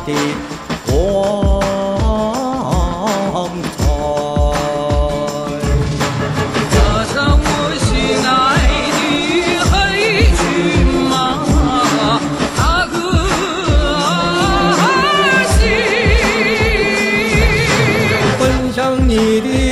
[0.00, 0.12] 的
[0.86, 1.60] 光
[3.76, 3.78] 彩。
[6.70, 6.74] 加
[7.12, 7.46] 上我
[7.78, 7.86] 心
[8.24, 8.28] 爱
[8.96, 9.00] 的
[9.70, 9.74] 黑
[10.36, 10.38] 骏
[11.08, 11.12] 马，
[12.56, 12.94] 它和
[14.78, 14.84] 我
[18.38, 18.40] 奔
[18.72, 18.76] 向
[19.08, 19.65] 你的。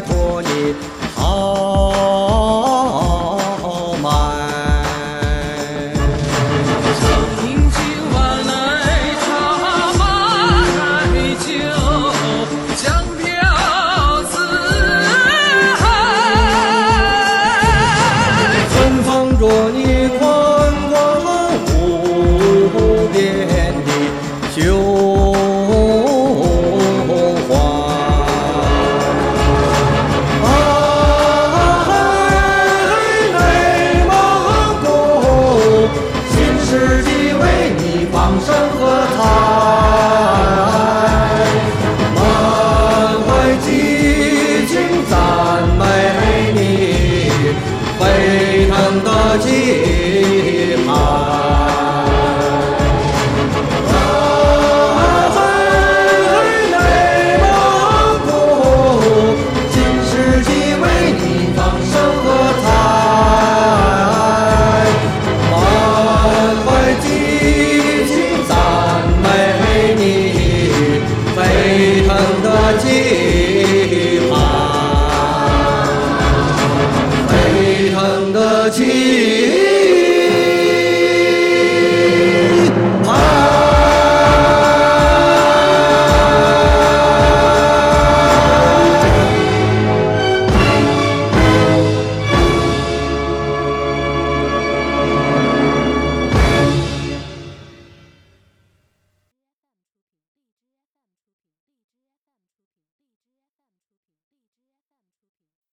[0.00, 0.74] 托你
[1.14, 1.22] 豪
[4.02, 4.08] 迈。
[7.40, 7.40] 听
[7.70, 7.78] 今
[8.12, 8.16] 晚
[8.46, 8.48] 奶
[9.20, 9.26] 茶
[9.98, 10.02] 白
[11.44, 11.48] 酒，
[12.76, 12.82] 香
[13.18, 13.20] 飘
[14.24, 14.32] 四
[15.76, 15.82] 海。
[18.72, 19.79] 春风若你。